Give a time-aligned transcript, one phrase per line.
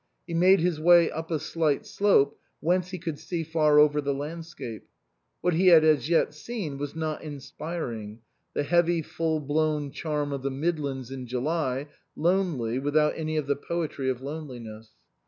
[0.25, 4.15] He made his way up a slight slope, whence he could see far over the
[4.15, 4.87] landscape.
[5.41, 8.21] What he had as yet seen was not inspiring,
[8.55, 11.85] the heavy full blown charm of the Midlands in July,
[12.15, 14.89] lonely, without any of the poetry of loneliness.